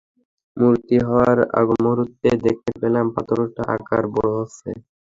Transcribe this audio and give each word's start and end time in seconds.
মূর্তি 0.57 0.95
হওয়ার 1.07 1.37
আগমূহুর্তে 1.59 2.29
দেখতে 2.45 2.71
পেলাম 2.81 3.05
পাথরটার 3.15 3.67
আকার 3.75 4.03
বড় 4.13 4.29
হচ্ছে। 4.39 4.69